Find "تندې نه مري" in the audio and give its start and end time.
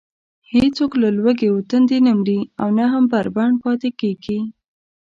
1.69-2.39